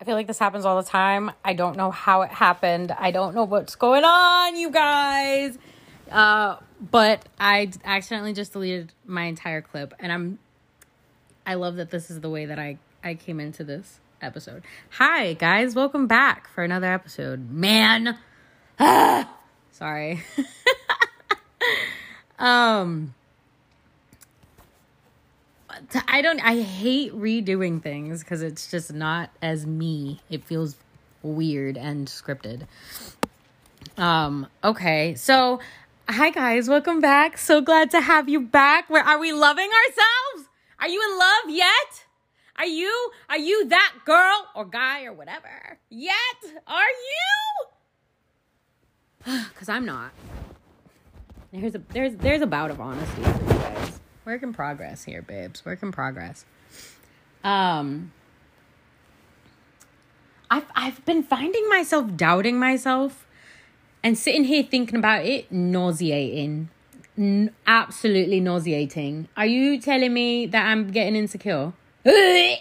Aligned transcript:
I 0.00 0.04
feel 0.04 0.14
like 0.14 0.26
this 0.26 0.38
happens 0.38 0.66
all 0.66 0.80
the 0.80 0.88
time. 0.88 1.30
I 1.42 1.54
don't 1.54 1.76
know 1.76 1.90
how 1.90 2.22
it 2.22 2.30
happened. 2.30 2.92
I 2.92 3.10
don't 3.10 3.34
know 3.34 3.44
what's 3.44 3.76
going 3.76 4.04
on, 4.04 4.56
you 4.56 4.70
guys. 4.70 5.56
Uh, 6.10 6.56
but 6.78 7.26
I 7.40 7.70
accidentally 7.82 8.34
just 8.34 8.52
deleted 8.52 8.92
my 9.06 9.24
entire 9.24 9.62
clip, 9.62 9.94
and 9.98 10.12
I'm. 10.12 10.38
I 11.46 11.54
love 11.54 11.76
that 11.76 11.90
this 11.90 12.10
is 12.10 12.20
the 12.20 12.28
way 12.28 12.44
that 12.44 12.58
I 12.58 12.78
I 13.02 13.14
came 13.14 13.40
into 13.40 13.64
this 13.64 14.00
episode. 14.20 14.64
Hi 14.90 15.32
guys, 15.32 15.74
welcome 15.74 16.06
back 16.06 16.48
for 16.48 16.62
another 16.62 16.92
episode. 16.92 17.50
Man, 17.50 18.18
ah, 18.78 19.34
sorry. 19.72 20.22
um. 22.38 23.14
I 26.08 26.22
don't 26.22 26.40
I 26.40 26.60
hate 26.60 27.14
redoing 27.14 27.82
things 27.82 28.22
cuz 28.22 28.42
it's 28.42 28.70
just 28.70 28.92
not 28.92 29.30
as 29.42 29.66
me. 29.66 30.20
It 30.30 30.44
feels 30.44 30.76
weird 31.22 31.76
and 31.76 32.06
scripted. 32.08 32.66
Um 33.98 34.46
okay. 34.64 35.14
So 35.14 35.60
hi 36.08 36.30
guys, 36.30 36.68
welcome 36.68 37.00
back. 37.00 37.38
So 37.38 37.60
glad 37.60 37.90
to 37.90 38.00
have 38.00 38.28
you 38.28 38.40
back. 38.40 38.88
Where 38.88 39.02
are 39.02 39.18
we 39.18 39.32
loving 39.32 39.68
ourselves? 39.68 40.48
Are 40.80 40.88
you 40.88 41.02
in 41.02 41.18
love 41.18 41.50
yet? 41.50 42.04
Are 42.58 42.66
you 42.66 43.10
are 43.28 43.38
you 43.38 43.68
that 43.68 43.92
girl 44.04 44.46
or 44.54 44.64
guy 44.64 45.04
or 45.04 45.12
whatever? 45.12 45.78
Yet? 45.90 46.40
Are 46.66 46.92
you? 49.26 49.44
Cuz 49.54 49.68
I'm 49.68 49.84
not. 49.84 50.12
There's 51.52 51.74
a 51.74 51.78
there's 51.90 52.16
there's 52.16 52.42
a 52.42 52.46
bout 52.46 52.70
of 52.70 52.80
honesty 52.80 53.22
for 53.22 53.42
you 53.42 53.58
guys 53.58 54.00
work 54.26 54.42
in 54.42 54.52
progress 54.52 55.04
here, 55.04 55.22
babes. 55.22 55.64
Work 55.64 55.82
in 55.82 55.92
progress. 55.92 56.44
Um, 57.42 58.12
I've 60.50 60.66
I've 60.74 61.04
been 61.06 61.22
finding 61.22 61.66
myself 61.68 62.16
doubting 62.16 62.58
myself, 62.58 63.26
and 64.02 64.18
sitting 64.18 64.44
here 64.44 64.64
thinking 64.64 64.96
about 64.96 65.24
it, 65.24 65.50
nauseating, 65.50 66.68
N- 67.16 67.52
absolutely 67.66 68.40
nauseating. 68.40 69.28
Are 69.36 69.46
you 69.46 69.80
telling 69.80 70.12
me 70.12 70.46
that 70.46 70.66
I'm 70.66 70.90
getting 70.90 71.16
insecure? 71.16 71.72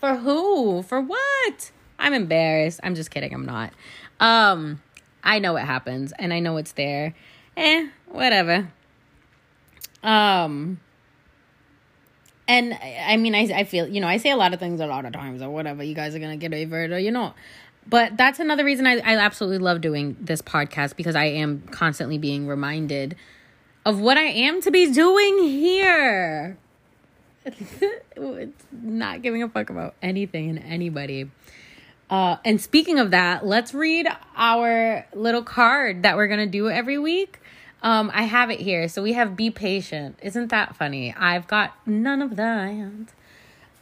For 0.00 0.16
who? 0.16 0.82
For 0.82 1.00
what? 1.00 1.70
I'm 1.98 2.12
embarrassed. 2.12 2.80
I'm 2.82 2.94
just 2.94 3.10
kidding. 3.10 3.32
I'm 3.32 3.46
not. 3.46 3.72
Um, 4.18 4.80
I 5.22 5.38
know 5.38 5.56
it 5.56 5.64
happens, 5.64 6.12
and 6.18 6.32
I 6.32 6.40
know 6.40 6.56
it's 6.56 6.72
there. 6.72 7.14
Eh, 7.56 7.88
whatever. 8.06 8.68
Um, 10.02 10.80
and 12.48 12.78
I 13.06 13.16
mean, 13.16 13.34
I, 13.34 13.60
I 13.60 13.64
feel, 13.64 13.88
you 13.88 14.00
know, 14.00 14.08
I 14.08 14.16
say 14.16 14.30
a 14.30 14.36
lot 14.36 14.52
of 14.52 14.60
things 14.60 14.80
a 14.80 14.86
lot 14.86 15.04
of 15.04 15.12
times 15.12 15.42
or 15.42 15.50
whatever. 15.50 15.82
You 15.82 15.94
guys 15.94 16.14
are 16.14 16.18
going 16.18 16.38
to 16.38 16.48
get 16.48 16.56
over 16.56 16.84
it 16.84 16.92
or, 16.92 16.98
you 16.98 17.10
know. 17.10 17.34
But 17.88 18.16
that's 18.16 18.38
another 18.38 18.64
reason 18.64 18.86
I, 18.86 18.98
I 18.98 19.16
absolutely 19.16 19.58
love 19.58 19.80
doing 19.80 20.16
this 20.20 20.42
podcast 20.42 20.96
because 20.96 21.16
I 21.16 21.24
am 21.24 21.62
constantly 21.70 22.18
being 22.18 22.46
reminded 22.46 23.16
of 23.84 24.00
what 24.00 24.16
I 24.16 24.22
am 24.22 24.60
to 24.62 24.70
be 24.70 24.92
doing 24.92 25.38
here. 25.38 26.56
it's 27.44 28.64
not 28.70 29.22
giving 29.22 29.42
a 29.42 29.48
fuck 29.48 29.70
about 29.70 29.94
anything 30.00 30.50
and 30.50 30.58
anybody. 30.60 31.30
Uh, 32.08 32.36
and 32.44 32.60
speaking 32.60 32.98
of 32.98 33.10
that, 33.10 33.44
let's 33.44 33.74
read 33.74 34.06
our 34.36 35.06
little 35.14 35.42
card 35.42 36.02
that 36.02 36.16
we're 36.16 36.28
going 36.28 36.40
to 36.40 36.46
do 36.46 36.68
every 36.68 36.98
week. 36.98 37.40
Um, 37.82 38.10
I 38.14 38.22
have 38.22 38.50
it 38.50 38.60
here. 38.60 38.88
So 38.88 39.02
we 39.02 39.12
have 39.12 39.36
be 39.36 39.50
patient. 39.50 40.18
Isn't 40.22 40.48
that 40.48 40.76
funny? 40.76 41.12
I've 41.14 41.46
got 41.48 41.76
none 41.86 42.22
of 42.22 42.36
that. 42.36 43.12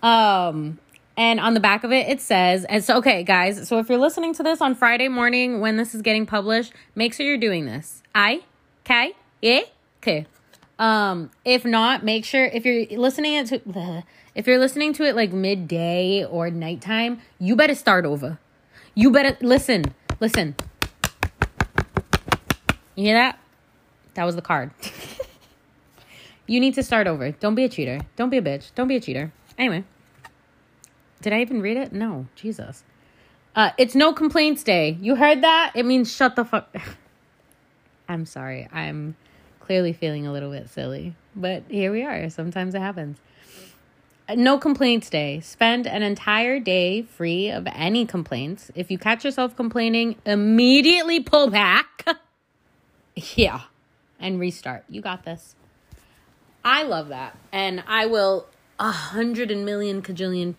Um, 0.02 0.78
and 1.16 1.38
on 1.38 1.52
the 1.52 1.60
back 1.60 1.84
of 1.84 1.92
it, 1.92 2.08
it 2.08 2.20
says, 2.20 2.64
and 2.64 2.82
so, 2.82 2.96
okay, 2.96 3.22
guys, 3.22 3.68
so 3.68 3.78
if 3.78 3.90
you're 3.90 3.98
listening 3.98 4.32
to 4.34 4.42
this 4.42 4.62
on 4.62 4.74
Friday 4.74 5.08
morning 5.08 5.60
when 5.60 5.76
this 5.76 5.94
is 5.94 6.00
getting 6.00 6.24
published, 6.24 6.72
make 6.94 7.12
sure 7.12 7.26
you're 7.26 7.36
doing 7.36 7.66
this. 7.66 8.02
I, 8.14 8.42
okay, 8.86 9.14
yeah, 9.42 9.60
okay. 10.02 10.26
Um, 10.78 11.30
if 11.44 11.66
not, 11.66 12.02
make 12.02 12.24
sure 12.24 12.46
if 12.46 12.64
you're 12.64 12.86
listening 12.98 13.34
it 13.34 13.46
to, 13.48 14.04
if 14.34 14.46
you're 14.46 14.58
listening 14.58 14.94
to 14.94 15.04
it 15.04 15.14
like 15.14 15.30
midday 15.30 16.24
or 16.24 16.50
nighttime, 16.50 17.20
you 17.38 17.54
better 17.54 17.74
start 17.74 18.06
over. 18.06 18.38
You 18.94 19.10
better 19.10 19.36
listen, 19.42 19.94
listen. 20.20 20.56
You 22.96 23.04
hear 23.04 23.14
that? 23.14 23.38
That 24.14 24.24
was 24.24 24.36
the 24.36 24.42
card. 24.42 24.70
you 26.46 26.60
need 26.60 26.74
to 26.74 26.82
start 26.82 27.06
over. 27.06 27.30
Don't 27.30 27.54
be 27.54 27.64
a 27.64 27.68
cheater. 27.68 28.00
Don't 28.16 28.30
be 28.30 28.38
a 28.38 28.42
bitch. 28.42 28.74
Don't 28.74 28.88
be 28.88 28.96
a 28.96 29.00
cheater. 29.00 29.32
Anyway. 29.56 29.84
Did 31.22 31.32
I 31.32 31.40
even 31.40 31.60
read 31.60 31.76
it? 31.76 31.92
No. 31.92 32.26
Jesus. 32.34 32.84
Uh, 33.54 33.70
it's 33.78 33.94
no 33.94 34.12
complaints 34.12 34.62
day. 34.62 34.96
You 35.00 35.16
heard 35.16 35.42
that? 35.42 35.72
It 35.74 35.84
means 35.84 36.12
shut 36.12 36.36
the 36.36 36.44
fuck. 36.44 36.74
I'm 38.08 38.26
sorry. 38.26 38.68
I'm 38.72 39.16
clearly 39.60 39.92
feeling 39.92 40.26
a 40.26 40.32
little 40.32 40.50
bit 40.50 40.68
silly, 40.68 41.14
but 41.36 41.64
here 41.68 41.92
we 41.92 42.04
are. 42.04 42.28
Sometimes 42.30 42.74
it 42.74 42.80
happens. 42.80 43.18
Uh, 44.28 44.34
no 44.36 44.58
complaints 44.58 45.10
day. 45.10 45.40
Spend 45.40 45.86
an 45.86 46.02
entire 46.02 46.58
day 46.58 47.02
free 47.02 47.50
of 47.50 47.66
any 47.70 48.06
complaints. 48.06 48.70
If 48.74 48.90
you 48.90 48.98
catch 48.98 49.24
yourself 49.24 49.56
complaining, 49.56 50.16
immediately 50.24 51.20
pull 51.20 51.50
back. 51.50 52.04
yeah 53.36 53.62
and 54.20 54.38
restart. 54.38 54.84
You 54.88 55.00
got 55.00 55.24
this. 55.24 55.54
I 56.64 56.82
love 56.82 57.08
that. 57.08 57.36
And 57.52 57.82
I 57.86 58.06
will 58.06 58.46
a 58.78 58.90
hundred 58.90 59.50
and 59.50 59.64
million 59.64 60.02
cajillion 60.02 60.54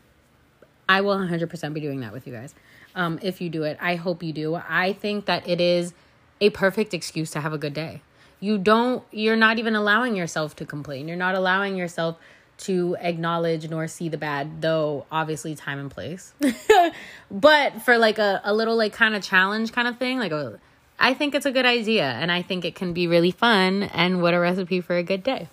I 0.91 0.99
will 0.99 1.15
100% 1.15 1.73
be 1.73 1.79
doing 1.79 2.01
that 2.01 2.11
with 2.11 2.27
you 2.27 2.33
guys. 2.33 2.53
Um, 2.95 3.17
if 3.21 3.39
you 3.39 3.49
do 3.49 3.63
it, 3.63 3.77
I 3.79 3.95
hope 3.95 4.21
you 4.21 4.33
do. 4.33 4.55
I 4.55 4.91
think 4.91 5.25
that 5.25 5.47
it 5.47 5.61
is 5.61 5.93
a 6.41 6.49
perfect 6.49 6.93
excuse 6.93 7.31
to 7.31 7.39
have 7.39 7.53
a 7.53 7.57
good 7.57 7.73
day. 7.73 8.01
You 8.41 8.57
don't, 8.57 9.01
you're 9.09 9.37
not 9.37 9.57
even 9.57 9.73
allowing 9.73 10.17
yourself 10.17 10.53
to 10.57 10.65
complain. 10.65 11.07
You're 11.07 11.15
not 11.15 11.33
allowing 11.33 11.77
yourself 11.77 12.17
to 12.57 12.97
acknowledge 12.99 13.69
nor 13.69 13.87
see 13.87 14.09
the 14.09 14.17
bad, 14.17 14.61
though 14.61 15.05
obviously 15.09 15.55
time 15.55 15.79
and 15.79 15.89
place. 15.89 16.33
but 17.31 17.81
for 17.83 17.97
like 17.97 18.19
a, 18.19 18.41
a 18.43 18.53
little 18.53 18.75
like 18.75 18.91
kind 18.91 19.15
of 19.15 19.23
challenge 19.23 19.71
kind 19.71 19.87
of 19.87 19.97
thing, 19.97 20.19
like 20.19 20.33
a 20.33 20.59
I 21.01 21.15
think 21.15 21.33
it's 21.33 21.47
a 21.47 21.51
good 21.51 21.65
idea 21.65 22.05
and 22.05 22.31
I 22.31 22.43
think 22.43 22.63
it 22.63 22.75
can 22.75 22.93
be 22.93 23.07
really 23.07 23.31
fun 23.31 23.83
and 23.83 24.21
what 24.21 24.35
a 24.35 24.39
recipe 24.39 24.81
for 24.81 24.95
a 24.95 25.03
good 25.03 25.23
day. 25.23 25.47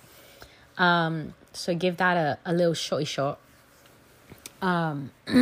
Um, 0.76 1.34
so 1.52 1.74
give 1.74 1.96
that 1.96 2.16
a, 2.16 2.38
a 2.44 2.52
little 2.52 2.74
shorty 2.74 3.06
shot. 3.06 3.38
Um, 4.60 5.10
all 5.26 5.36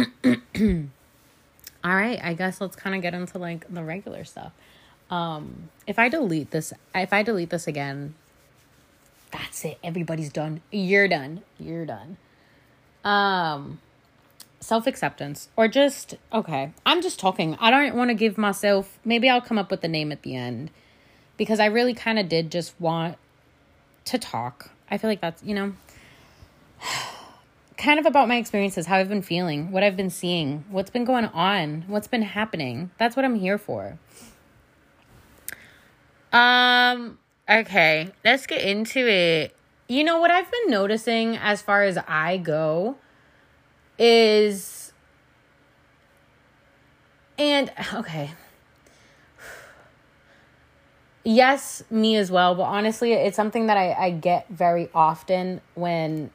right, 1.94 2.20
I 2.22 2.34
guess 2.34 2.60
let's 2.60 2.76
kind 2.76 2.94
of 2.94 3.02
get 3.02 3.14
into 3.14 3.38
like 3.38 3.66
the 3.72 3.82
regular 3.82 4.24
stuff. 4.24 4.52
Um, 5.10 5.70
if 5.88 5.98
I 5.98 6.08
delete 6.08 6.52
this, 6.52 6.72
if 6.94 7.12
I 7.12 7.24
delete 7.24 7.50
this 7.50 7.66
again, 7.66 8.14
that's 9.32 9.64
it. 9.64 9.78
Everybody's 9.82 10.30
done. 10.30 10.60
You're 10.70 11.08
done. 11.08 11.42
You're 11.58 11.84
done. 11.84 12.16
Um, 13.04 13.80
self 14.66 14.88
acceptance 14.88 15.48
or 15.54 15.68
just 15.68 16.16
okay 16.32 16.72
i'm 16.84 17.00
just 17.00 17.20
talking. 17.20 17.56
I 17.60 17.70
don't 17.70 17.94
want 17.94 18.10
to 18.10 18.14
give 18.14 18.36
myself 18.36 18.98
maybe 19.04 19.28
i'll 19.28 19.40
come 19.40 19.58
up 19.58 19.70
with 19.70 19.80
the 19.80 19.86
name 19.88 20.10
at 20.10 20.22
the 20.22 20.34
end. 20.34 20.70
Because 21.36 21.60
i 21.60 21.66
really 21.66 21.94
kind 21.94 22.18
of 22.18 22.28
did 22.28 22.50
just 22.50 22.74
want 22.80 23.16
to 24.06 24.18
talk. 24.18 24.70
I 24.90 24.98
feel 24.98 25.08
like 25.08 25.20
that's 25.20 25.40
you 25.44 25.54
know 25.54 25.74
kind 27.78 28.00
of 28.00 28.06
about 28.06 28.26
my 28.26 28.36
experiences 28.38 28.86
how 28.86 28.96
i've 28.96 29.08
been 29.08 29.22
feeling 29.22 29.70
what 29.70 29.84
i've 29.84 29.96
been 29.96 30.10
seeing 30.10 30.64
what's 30.70 30.90
been 30.90 31.04
going 31.04 31.26
on 31.26 31.84
what's 31.86 32.08
been 32.08 32.22
happening. 32.22 32.90
That's 32.98 33.14
what 33.14 33.24
i'm 33.24 33.36
here 33.36 33.58
for. 33.58 34.00
Um 36.32 37.18
okay 37.48 38.10
let's 38.24 38.48
get 38.48 38.62
into 38.62 39.06
it. 39.08 39.54
You 39.86 40.02
know 40.02 40.18
what 40.18 40.32
i've 40.32 40.50
been 40.50 40.70
noticing 40.72 41.36
as 41.36 41.62
far 41.62 41.84
as 41.84 41.96
i 42.08 42.36
go 42.38 42.96
is 43.98 44.92
and 47.38 47.70
okay. 47.94 48.30
Yes 51.24 51.82
me 51.90 52.16
as 52.16 52.30
well 52.30 52.54
but 52.54 52.62
honestly 52.62 53.12
it's 53.12 53.36
something 53.36 53.66
that 53.66 53.76
I, 53.76 53.92
I 53.92 54.10
get 54.10 54.48
very 54.48 54.88
often 54.94 55.60
when 55.74 56.30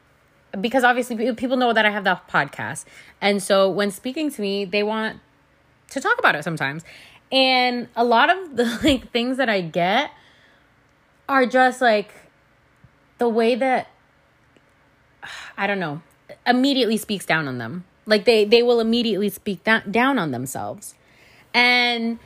because 0.60 0.84
obviously 0.84 1.34
people 1.36 1.58
know 1.58 1.72
that 1.72 1.86
i 1.86 1.90
have 1.90 2.04
the 2.04 2.20
podcast 2.30 2.86
and 3.22 3.42
so 3.42 3.70
when 3.70 3.92
speaking 3.92 4.30
to 4.32 4.42
me 4.42 4.66
they 4.66 4.84
want 4.84 5.20
to 5.90 6.02
talk 6.02 6.20
about 6.20 6.36
it 6.36 6.44
sometimes 6.44 6.84
and 7.32 7.88
a 7.96 8.04
lot 8.04 8.30
of 8.30 8.58
the 8.58 8.66
like 8.84 9.12
things 9.12 9.38
that 9.38 9.50
i 9.50 9.62
get 9.62 10.12
are 11.30 11.46
just 11.46 11.82
like 11.82 12.12
the 13.18 13.30
way 13.30 13.56
that 13.56 13.88
i 15.58 15.66
don't 15.68 15.80
know 15.80 16.02
immediately 16.46 16.98
speaks 16.98 17.26
down 17.26 17.48
on 17.48 17.58
them. 17.58 17.86
Like 18.06 18.26
they 18.26 18.46
they 18.46 18.64
will 18.64 18.80
immediately 18.80 19.30
speak 19.30 19.64
that, 19.64 19.92
down 19.92 20.18
on 20.18 20.32
themselves. 20.32 20.96
And 21.54 22.20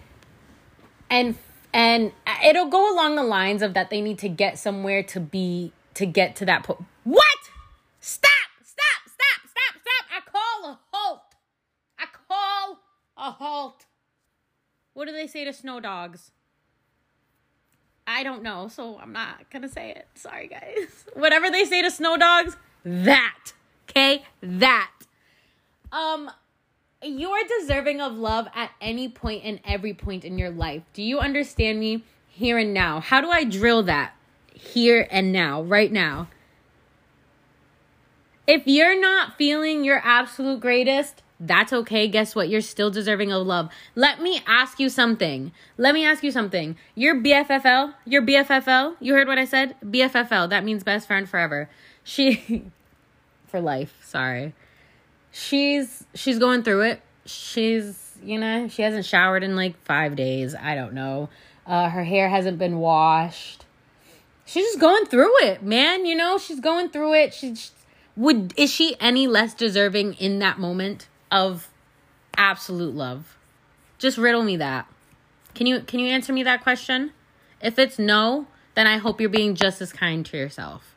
and 1.10 1.36
and 1.74 2.12
it'll 2.44 2.70
go 2.70 2.94
along 2.94 3.16
the 3.16 3.24
lines 3.24 3.62
of 3.62 3.74
that 3.74 3.90
they 3.90 4.02
need 4.02 4.18
to 4.20 4.30
get 4.30 4.58
somewhere 4.58 5.04
to 5.04 5.20
be 5.20 5.74
to 5.96 6.06
get 6.06 6.36
to 6.38 6.46
that 6.46 6.64
point. 6.64 6.86
What? 7.04 7.26
Stop! 8.00 8.32
Stop! 8.64 9.02
Stop! 9.06 9.50
Stop! 9.50 9.82
Stop! 9.82 10.06
I 10.16 10.32
call 10.32 10.72
a 10.72 10.80
halt. 10.92 11.22
I 12.00 12.06
call 12.28 12.80
a 13.18 13.32
halt. 13.32 13.86
What 14.94 15.06
do 15.08 15.12
they 15.12 15.28
say 15.28 15.44
to 15.44 15.52
snow 15.52 15.80
dogs? 15.80 16.32
I 18.08 18.24
don't 18.24 18.44
know, 18.44 18.68
so 18.68 18.98
I'm 19.00 19.12
not 19.12 19.50
gonna 19.50 19.68
say 19.70 19.92
it. 19.92 20.08
Sorry, 20.16 20.48
guys. 20.48 21.06
Whatever 21.14 21.50
they 21.50 21.66
say 21.66 21.82
to 21.82 21.92
snow 21.92 22.18
dogs, 22.18 22.56
that. 22.84 23.54
Okay? 23.95 24.24
That. 24.42 24.92
Um, 25.92 26.30
you're 27.01 27.44
deserving 27.59 28.01
of 28.01 28.18
love 28.18 28.47
at 28.53 28.71
any 28.81 29.07
point 29.07 29.44
and 29.45 29.59
every 29.63 29.94
point 29.94 30.25
in 30.25 30.38
your 30.38 30.50
life. 30.50 30.83
Do 30.94 31.01
you 31.01 31.19
understand 31.19 31.80
me? 31.80 32.03
Here 32.27 32.57
and 32.57 32.74
now. 32.74 33.00
How 33.00 33.21
do 33.21 33.30
I 33.30 33.45
drill 33.45 33.83
that? 33.83 34.13
Here 34.53 35.07
and 35.09 35.31
now, 35.31 35.62
right 35.62 35.92
now. 35.92 36.27
If 38.45 38.68
you're 38.68 39.00
not 39.00 39.38
feeling 39.38 39.86
your 39.86 40.01
absolute 40.03 40.59
greatest, 40.59 41.24
that's 41.39 41.74
okay. 41.74 42.07
Guess 42.07 42.36
what? 42.36 42.50
You're 42.50 42.62
still 42.62 42.92
deserving 42.92 43.31
of 43.31 43.47
love. 43.47 43.69
Let 43.95 44.21
me 44.21 44.42
ask 44.45 44.80
you 44.80 44.89
something. 44.89 45.51
Let 45.77 45.94
me 45.94 46.06
ask 46.06 46.24
you 46.24 46.31
something. 46.31 46.75
Your 46.94 47.15
BFFL, 47.15 47.94
your 48.06 48.21
BFFL, 48.21 48.95
you 49.00 49.13
heard 49.13 49.27
what 49.27 49.39
I 49.39 49.45
said? 49.45 49.75
BFFL, 49.83 50.50
that 50.50 50.63
means 50.63 50.83
best 50.83 51.07
friend 51.07 51.27
forever. 51.27 51.69
She, 52.03 52.65
for 53.56 53.62
life, 53.62 53.94
sorry. 54.04 54.54
She's, 55.31 56.06
she's 56.13 56.40
going 56.40 56.63
through 56.63 56.81
it. 56.81 57.02
She's, 57.25 58.18
you 58.24 58.40
know, 58.40 58.68
she 58.68 58.81
hasn't 58.81 59.06
showered 59.06 59.44
in 59.44 59.56
like 59.56 59.81
five 59.84 60.16
days. 60.16 60.56
I 60.56 60.75
don't 60.75 60.94
know. 60.94 61.30
Uh, 61.66 61.90
her 61.90 62.04
hair 62.04 62.30
hasn't 62.30 62.60
been 62.60 62.80
washed. 62.80 63.66
She's 64.46 64.66
just 64.66 64.80
going 64.80 65.06
through 65.06 65.44
it, 65.44 65.63
man. 65.63 66.06
You 66.06 66.16
know, 66.16 66.38
she's 66.38 66.60
going 66.60 66.90
through 66.90 67.13
it. 67.16 67.34
She's, 67.34 67.72
would, 68.16 68.54
is 68.56 68.72
she 68.72 68.96
any 69.00 69.28
less 69.28 69.54
deserving 69.54 70.13
in 70.16 70.40
that 70.40 70.60
moment? 70.60 71.07
of 71.31 71.69
absolute 72.38 72.96
love? 72.96 73.38
Just 73.98 74.18
riddle 74.18 74.44
me 74.44 74.57
that. 74.57 74.88
Can 75.54 75.68
you 75.68 75.81
can 75.81 76.00
you 76.00 76.07
answer 76.07 76.34
me 76.34 76.44
that 76.44 76.63
question? 76.63 77.12
If 77.62 77.80
it's 77.80 77.98
no, 77.98 78.48
then 78.75 78.88
I 78.88 78.98
hope 78.98 79.22
you're 79.22 79.30
being 79.30 79.56
just 79.56 79.81
as 79.81 79.94
kind 79.94 80.25
to 80.28 80.38
yourself. 80.38 80.94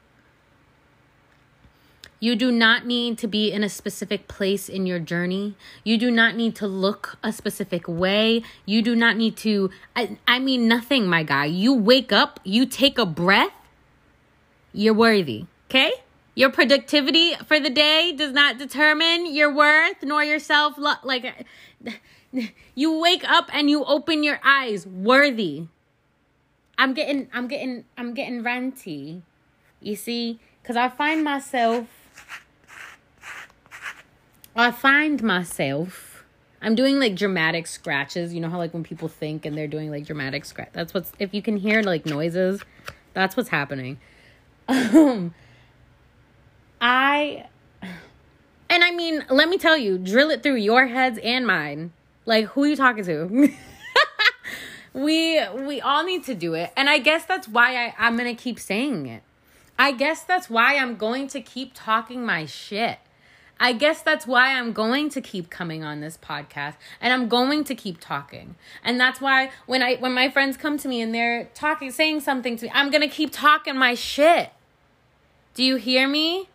You 2.21 2.35
do 2.35 2.51
not 2.51 2.85
need 2.85 3.17
to 3.19 3.29
be 3.29 3.53
in 3.53 3.63
a 3.63 3.69
specific 3.69 4.27
place 4.27 4.69
in 4.69 4.87
your 4.87 4.99
journey. 4.99 5.55
You 5.85 5.97
do 5.97 6.11
not 6.11 6.35
need 6.35 6.57
to 6.57 6.67
look 6.67 7.17
a 7.23 7.33
specific 7.33 7.87
way. 7.87 8.43
You 8.67 8.83
do 8.83 8.97
not 8.97 9.17
need 9.17 9.37
to, 9.39 9.71
I, 9.95 10.19
I 10.27 10.41
mean, 10.41 10.67
nothing, 10.67 11.07
my 11.07 11.23
guy. 11.23 11.45
You 11.45 11.75
wake 11.75 12.13
up, 12.13 12.41
you 12.43 12.67
take 12.67 12.99
a 12.99 13.07
breath, 13.07 13.53
you're 14.73 14.95
worthy, 14.95 15.47
okay? 15.71 15.93
Your 16.35 16.51
productivity 16.51 17.35
for 17.47 17.61
the 17.61 17.71
day 17.71 18.13
does 18.17 18.33
not 18.33 18.59
determine 18.59 19.33
your 19.33 19.55
worth 19.55 20.03
nor 20.03 20.25
your 20.25 20.39
self. 20.41 20.75
Like, 20.77 21.47
you 22.75 22.99
wake 22.99 23.29
up 23.29 23.49
and 23.53 23.71
you 23.71 23.85
open 23.85 24.25
your 24.25 24.41
eyes 24.45 24.87
worthy. 24.87 25.67
I'm 26.77 26.95
getting, 26.95 27.29
I'm 27.33 27.47
getting, 27.49 27.85
I'm 27.97 28.15
getting 28.15 28.43
ranty. 28.43 29.23
You 29.81 29.95
see, 29.97 30.41
because 30.63 30.77
I 30.77 30.89
find 30.89 31.25
myself, 31.25 31.87
I 34.57 34.71
find 34.71 35.23
myself. 35.23 36.25
I'm 36.61 36.75
doing 36.75 36.99
like 36.99 37.15
dramatic 37.15 37.67
scratches. 37.67 38.35
You 38.35 38.41
know 38.41 38.51
how 38.51 38.59
like 38.59 38.75
when 38.75 38.83
people 38.83 39.09
think 39.09 39.47
and 39.47 39.57
they're 39.57 39.69
doing 39.69 39.91
like 39.91 40.07
dramatic 40.07 40.45
scratch. 40.45 40.71
That's 40.73 40.93
what's 40.93 41.13
if 41.19 41.33
you 41.33 41.43
can 41.43 41.57
hear 41.57 41.83
like 41.83 42.07
noises, 42.07 42.63
that's 43.15 43.37
what's 43.37 43.51
happening. 43.51 43.99
Um 44.69 45.35
I 46.81 47.47
and 48.71 48.85
I 48.85 48.91
mean, 48.91 49.25
let 49.31 49.49
me 49.49 49.57
tell 49.57 49.79
you, 49.79 49.99
drill 49.99 50.31
it 50.31 50.43
through 50.43 50.57
your 50.57 50.87
heads 50.87 51.19
and 51.23 51.47
mine. 51.47 51.93
Like 52.27 52.47
who 52.47 52.65
are 52.65 52.67
you 52.67 52.77
talking 52.77 53.05
to? 53.05 53.51
we 54.93 55.41
we 55.55 55.81
all 55.81 56.05
need 56.05 56.25
to 56.25 56.35
do 56.35 56.55
it. 56.55 56.73
And 56.77 56.91
I 56.91 56.99
guess 56.99 57.25
that's 57.25 57.49
why 57.49 57.87
I, 57.87 57.95
I'm 57.99 58.17
gonna 58.17 58.35
keep 58.35 58.59
saying 58.59 59.07
it. 59.07 59.23
I 59.79 59.93
guess 59.93 60.25
that's 60.25 60.51
why 60.51 60.77
I'm 60.77 60.97
going 60.97 61.29
to 61.29 61.41
keep 61.41 61.71
talking 61.73 62.27
my 62.27 62.47
shit. 62.47 62.99
I 63.61 63.73
guess 63.73 64.03
that's 64.03 64.27
why 64.27 64.53
I'm 64.55 64.73
going 64.73 65.09
to 65.11 65.21
keep 65.21 65.51
coming 65.51 65.83
on 65.83 66.01
this 66.01 66.17
podcast 66.17 66.75
and 67.01 67.13
I'm 67.13 67.29
going 67.29 67.65
to 67.65 67.75
keep 67.75 67.99
talking. 68.01 68.55
And 68.85 69.01
that's 69.01 69.21
why 69.21 69.51
when 69.67 69.83
I 69.83 69.97
when 69.97 70.13
my 70.13 70.29
friends 70.29 70.57
come 70.57 70.79
to 70.79 70.89
me 70.89 71.01
and 71.01 71.15
they're 71.15 71.45
talking 71.55 71.91
saying 71.91 72.21
something 72.21 72.57
to 72.59 72.67
me, 72.67 72.73
I'm 72.75 72.91
going 72.91 73.03
to 73.03 73.09
keep 73.09 73.31
talking 73.33 73.77
my 73.77 73.95
shit. 73.95 74.51
Do 75.55 75.65
you 75.65 75.77
hear 75.77 76.07
me? 76.07 76.49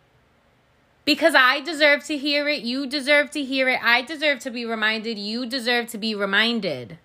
because 1.04 1.34
I 1.34 1.60
deserve 1.60 2.04
to 2.04 2.16
hear 2.16 2.48
it. 2.48 2.62
You 2.62 2.86
deserve 2.86 3.30
to 3.32 3.42
hear 3.42 3.68
it. 3.68 3.78
I 3.82 4.00
deserve 4.02 4.38
to 4.40 4.50
be 4.50 4.64
reminded. 4.64 5.18
You 5.18 5.44
deserve 5.46 5.88
to 5.88 5.98
be 5.98 6.14
reminded. 6.14 6.96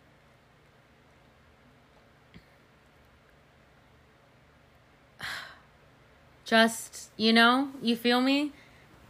Just, 6.45 7.09
you 7.17 7.33
know, 7.33 7.71
you 7.81 7.97
feel 7.97 8.21
me? 8.21 8.53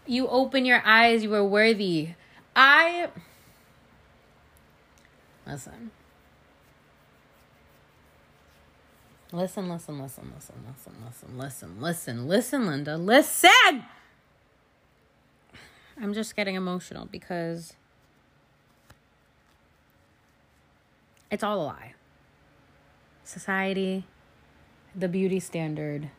You 0.10 0.28
open 0.28 0.66
your 0.66 0.82
eyes, 0.84 1.22
you 1.22 1.32
are 1.36 1.46
worthy. 1.46 2.10
I. 2.56 3.10
Listen. 5.46 5.92
Listen, 9.32 9.70
listen, 9.70 10.02
listen, 10.02 10.32
listen, 10.34 10.56
listen, 10.68 10.94
listen, 11.06 11.38
listen, 11.38 11.80
listen, 11.80 12.28
listen, 12.28 12.66
Linda. 12.66 12.98
Listen! 12.98 13.86
I'm 16.02 16.16
just 16.16 16.36
getting 16.36 16.56
emotional 16.56 17.08
because 17.12 17.76
it's 21.30 21.44
all 21.44 21.62
a 21.62 21.66
lie. 21.66 21.94
Society, 23.24 24.06
the 24.96 25.08
beauty 25.08 25.40
standard, 25.40 26.10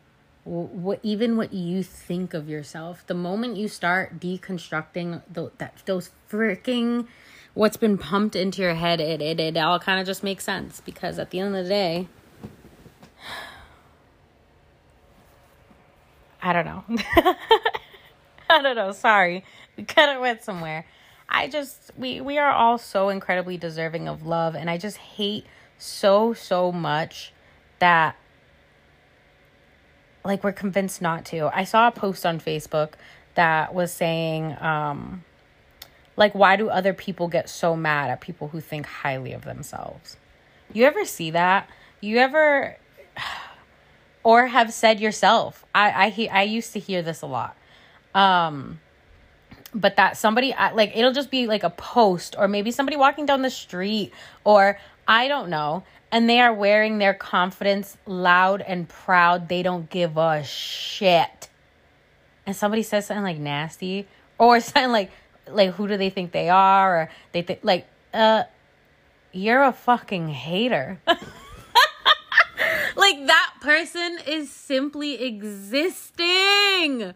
what 0.43 0.99
even 1.03 1.37
what 1.37 1.53
you 1.53 1.83
think 1.83 2.33
of 2.33 2.49
yourself, 2.49 3.05
the 3.05 3.13
moment 3.13 3.57
you 3.57 3.67
start 3.67 4.19
deconstructing 4.19 5.21
the, 5.31 5.51
that 5.59 5.83
those 5.85 6.09
freaking 6.29 7.07
what's 7.53 7.77
been 7.77 7.97
pumped 7.97 8.35
into 8.35 8.61
your 8.61 8.73
head, 8.73 8.99
it 8.99 9.21
it, 9.21 9.39
it 9.39 9.55
all 9.57 9.79
kind 9.79 9.99
of 9.99 10.05
just 10.05 10.23
makes 10.23 10.43
sense 10.43 10.81
because 10.81 11.19
at 11.19 11.29
the 11.29 11.39
end 11.39 11.55
of 11.55 11.63
the 11.63 11.69
day, 11.69 12.07
I 16.41 16.53
don't 16.53 16.65
know. 16.65 16.83
I 18.49 18.61
don't 18.61 18.75
know. 18.75 18.91
Sorry. 18.91 19.45
We 19.77 19.83
kind 19.83 20.11
of 20.11 20.21
went 20.21 20.43
somewhere. 20.43 20.85
I 21.29 21.47
just 21.47 21.91
we 21.97 22.19
we 22.19 22.37
are 22.37 22.51
all 22.51 22.77
so 22.77 23.09
incredibly 23.09 23.57
deserving 23.57 24.07
of 24.07 24.25
love 24.25 24.55
and 24.55 24.69
I 24.69 24.77
just 24.77 24.97
hate 24.97 25.45
so 25.77 26.33
so 26.33 26.71
much 26.71 27.31
that 27.79 28.15
like 30.23 30.43
we're 30.43 30.51
convinced 30.51 31.01
not 31.01 31.25
to. 31.25 31.49
I 31.55 31.63
saw 31.63 31.87
a 31.87 31.91
post 31.91 32.25
on 32.25 32.39
Facebook 32.39 32.93
that 33.35 33.73
was 33.73 33.91
saying 33.91 34.57
um 34.61 35.23
like 36.17 36.33
why 36.33 36.55
do 36.55 36.69
other 36.69 36.93
people 36.93 37.27
get 37.27 37.49
so 37.49 37.75
mad 37.75 38.09
at 38.09 38.21
people 38.21 38.49
who 38.49 38.59
think 38.61 38.85
highly 38.85 39.33
of 39.33 39.43
themselves? 39.43 40.17
You 40.73 40.85
ever 40.85 41.05
see 41.05 41.31
that? 41.31 41.69
You 41.99 42.17
ever 42.17 42.77
or 44.23 44.47
have 44.47 44.73
said 44.73 44.99
yourself. 44.99 45.65
I 45.73 46.27
I 46.29 46.39
I 46.39 46.43
used 46.43 46.73
to 46.73 46.79
hear 46.79 47.01
this 47.01 47.21
a 47.21 47.27
lot. 47.27 47.55
Um 48.13 48.79
but 49.73 49.95
that 49.95 50.17
somebody 50.17 50.53
like 50.73 50.91
it'll 50.95 51.13
just 51.13 51.31
be 51.31 51.47
like 51.47 51.63
a 51.63 51.69
post 51.69 52.35
or 52.37 52.47
maybe 52.47 52.71
somebody 52.71 52.97
walking 52.97 53.25
down 53.25 53.41
the 53.41 53.49
street 53.49 54.11
or 54.43 54.77
I 55.07 55.27
don't 55.27 55.49
know. 55.49 55.83
And 56.11 56.29
they 56.29 56.39
are 56.39 56.53
wearing 56.53 56.97
their 56.97 57.13
confidence 57.13 57.97
loud 58.05 58.61
and 58.61 58.87
proud. 58.87 59.49
They 59.49 59.63
don't 59.63 59.89
give 59.89 60.17
a 60.17 60.43
shit. 60.43 61.49
And 62.45 62.55
somebody 62.55 62.83
says 62.83 63.07
something 63.07 63.23
like 63.23 63.37
nasty 63.37 64.07
or 64.37 64.59
something 64.61 64.91
like 64.91 65.11
like 65.47 65.73
who 65.73 65.87
do 65.87 65.97
they 65.97 66.09
think 66.09 66.31
they 66.31 66.49
are? 66.49 67.01
Or 67.01 67.09
they 67.31 67.41
think 67.41 67.59
like 67.63 67.87
uh 68.13 68.43
you're 69.31 69.63
a 69.63 69.73
fucking 69.73 70.27
hater. 70.27 70.99
Like 72.95 73.25
that 73.27 73.53
person 73.61 74.19
is 74.27 74.51
simply 74.51 75.23
existing. 75.23 77.13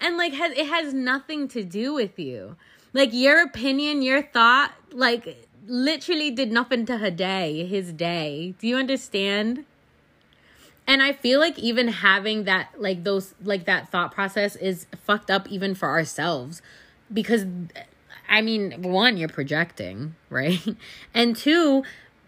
And 0.00 0.16
like 0.16 0.32
has 0.32 0.52
it 0.52 0.66
has 0.66 0.94
nothing 0.94 1.48
to 1.48 1.64
do 1.64 1.94
with 1.94 2.18
you. 2.18 2.56
Like 2.92 3.10
your 3.12 3.42
opinion 3.42 4.02
your 4.02 4.22
thought 4.22 4.72
like 4.92 5.45
literally 5.66 6.30
did 6.30 6.52
nothing 6.52 6.86
to 6.86 6.98
her 6.98 7.10
day 7.10 7.66
his 7.66 7.92
day 7.92 8.54
do 8.58 8.66
you 8.66 8.76
understand 8.76 9.64
and 10.86 11.02
i 11.02 11.12
feel 11.12 11.40
like 11.40 11.58
even 11.58 11.88
having 11.88 12.44
that 12.44 12.68
like 12.78 13.04
those 13.04 13.34
like 13.42 13.64
that 13.64 13.88
thought 13.90 14.12
process 14.12 14.56
is 14.56 14.86
fucked 15.04 15.30
up 15.30 15.48
even 15.48 15.74
for 15.74 15.88
ourselves 15.88 16.62
because 17.12 17.44
i 18.28 18.40
mean 18.40 18.82
one 18.82 19.16
you're 19.16 19.28
projecting 19.28 20.14
right 20.30 20.64
and 21.14 21.36
two 21.36 21.82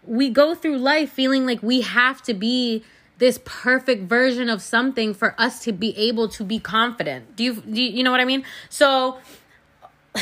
we 0.05 0.29
go 0.29 0.55
through 0.55 0.77
life 0.77 1.11
feeling 1.11 1.45
like 1.45 1.61
we 1.61 1.81
have 1.81 2.21
to 2.21 2.33
be 2.33 2.83
this 3.19 3.39
perfect 3.43 4.03
version 4.03 4.49
of 4.49 4.61
something 4.61 5.13
for 5.13 5.35
us 5.37 5.61
to 5.65 5.73
be 5.73 5.95
able 5.97 6.27
to 6.29 6.43
be 6.43 6.57
confident. 6.57 7.35
Do 7.35 7.43
you 7.43 7.53
do 7.55 7.81
you, 7.81 7.91
you 7.97 8.03
know 8.03 8.11
what 8.11 8.21
I 8.21 8.25
mean? 8.25 8.43
So 8.69 9.19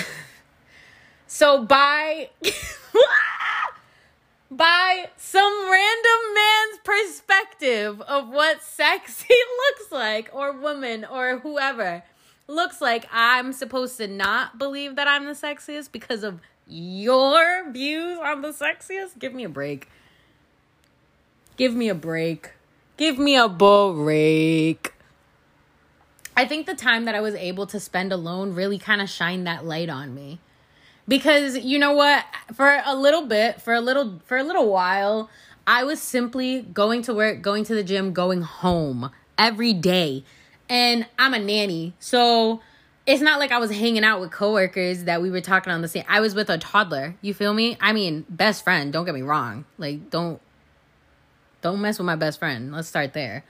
so 1.28 1.64
by 1.64 2.30
by 4.52 5.10
some 5.18 5.70
random 5.70 6.34
man's 6.34 6.80
perspective 6.84 8.02
of 8.02 8.30
what 8.30 8.62
sexy 8.62 9.34
looks 9.70 9.92
like, 9.92 10.30
or 10.34 10.52
woman, 10.52 11.06
or 11.06 11.40
whoever 11.40 12.04
looks 12.48 12.82
like, 12.82 13.08
I'm 13.12 13.54
supposed 13.54 13.98
to 13.98 14.08
not 14.08 14.58
believe 14.58 14.96
that 14.96 15.08
I'm 15.08 15.26
the 15.26 15.32
sexiest 15.32 15.92
because 15.92 16.24
of 16.24 16.40
your 16.68 17.72
views 17.72 18.20
on 18.20 18.42
the 18.42 18.50
sexiest? 18.50 19.20
Give 19.20 19.34
me 19.34 19.44
a 19.44 19.50
break. 19.50 19.90
Give 21.56 21.74
me 21.74 21.90
a 21.90 21.96
break. 21.96 22.52
Give 22.98 23.18
me 23.18 23.36
a 23.36 23.48
break. 23.48 24.94
I 26.36 26.46
think 26.46 26.68
the 26.68 26.76
time 26.76 27.06
that 27.06 27.16
I 27.16 27.22
was 27.22 27.34
able 27.36 27.66
to 27.68 27.80
spend 27.80 28.12
alone 28.12 28.54
really 28.54 28.78
kind 28.78 29.02
of 29.02 29.10
shined 29.10 29.48
that 29.48 29.66
light 29.66 29.90
on 29.90 30.14
me. 30.14 30.40
Because 31.08 31.58
you 31.58 31.80
know 31.80 31.94
what, 31.94 32.26
for 32.54 32.82
a 32.86 32.96
little 32.96 33.26
bit, 33.26 33.62
for 33.62 33.74
a 33.74 33.82
little 33.82 34.22
for 34.26 34.38
a 34.38 34.44
little 34.44 34.70
while, 34.70 35.30
I 35.66 35.84
was 35.84 36.02
simply 36.02 36.62
going 36.62 37.02
to 37.04 37.14
work, 37.14 37.42
going 37.42 37.64
to 37.66 37.76
the 37.76 37.84
gym, 37.84 38.14
going 38.14 38.42
home 38.42 39.12
every 39.38 39.74
day. 39.74 40.24
And 40.70 41.06
I'm 41.18 41.34
a 41.34 41.40
nanny. 41.40 41.94
So 42.00 42.62
it's 43.06 43.22
not 43.22 43.40
like 43.40 43.52
I 43.54 43.58
was 43.58 43.72
hanging 43.72 44.04
out 44.04 44.20
with 44.20 44.32
coworkers 44.32 45.06
that 45.06 45.22
we 45.22 45.32
were 45.32 45.40
talking 45.40 45.72
on 45.72 45.82
the 45.82 45.88
same. 45.88 46.04
I 46.10 46.20
was 46.20 46.36
with 46.36 46.50
a 46.50 46.58
toddler. 46.58 47.16
You 47.22 47.34
feel 47.34 47.54
me? 47.54 47.78
I 47.80 47.94
mean, 47.94 48.26
best 48.30 48.66
friend. 48.66 48.92
Don't 48.92 49.06
get 49.06 49.16
me 49.16 49.22
wrong. 49.22 49.66
Like, 49.78 50.10
don't 50.10 50.42
don't 51.62 51.82
mess 51.82 51.98
with 51.98 52.06
my 52.06 52.16
best 52.16 52.40
friend. 52.40 52.72
Let's 52.72 52.88
start 52.88 53.14
there. 53.14 53.44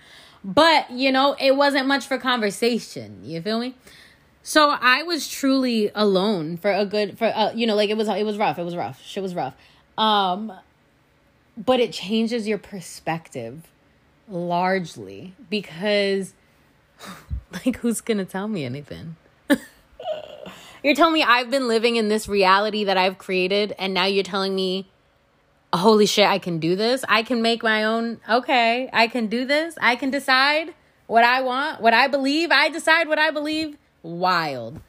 But, 0.43 0.91
you 0.91 1.11
know, 1.11 1.35
it 1.39 1.55
wasn't 1.55 1.87
much 1.87 2.05
for 2.05 2.17
conversation. 2.17 3.21
You 3.23 3.41
feel 3.41 3.59
me? 3.59 3.75
So 4.47 4.69
I 4.69 5.03
was 5.03 5.27
truly 5.27 5.91
alone 5.93 6.55
for 6.55 6.71
a 6.71 6.85
good 6.85 7.17
for 7.17 7.25
uh, 7.25 7.51
you 7.51 7.67
know, 7.67 7.75
like 7.75 7.89
it 7.89 7.97
was 7.97 8.07
it 8.07 8.25
was 8.25 8.37
rough. 8.37 8.57
It 8.57 8.63
was 8.63 8.77
rough. 8.77 9.03
Shit 9.03 9.21
was 9.21 9.35
rough. 9.35 9.53
Um 9.97 10.53
but 11.57 11.81
it 11.81 11.91
changes 11.91 12.47
your 12.47 12.57
perspective 12.57 13.69
largely 14.29 15.33
because 15.49 16.33
like 17.51 17.75
who's 17.79 17.99
going 17.99 18.19
to 18.19 18.23
tell 18.25 18.47
me 18.47 18.63
anything? 18.63 19.17
you're 20.81 20.95
telling 20.95 21.15
me 21.15 21.23
I've 21.23 21.51
been 21.51 21.67
living 21.67 21.97
in 21.97 22.07
this 22.07 22.29
reality 22.29 22.85
that 22.85 22.95
I've 22.95 23.17
created 23.17 23.75
and 23.77 23.93
now 23.93 24.05
you're 24.05 24.23
telling 24.23 24.55
me 24.55 24.87
holy 25.73 26.05
shit, 26.05 26.25
I 26.25 26.39
can 26.39 26.59
do 26.59 26.77
this. 26.77 27.03
I 27.09 27.21
can 27.21 27.41
make 27.41 27.63
my 27.63 27.83
own. 27.83 28.21
Okay, 28.29 28.89
I 28.93 29.07
can 29.07 29.27
do 29.27 29.43
this. 29.43 29.75
I 29.81 29.97
can 29.97 30.09
decide 30.09 30.73
what 31.05 31.25
I 31.25 31.41
want, 31.41 31.81
what 31.81 31.93
I 31.93 32.07
believe. 32.07 32.49
I 32.49 32.69
decide 32.69 33.09
what 33.09 33.19
I 33.19 33.29
believe. 33.29 33.75
Wild. 34.07 34.79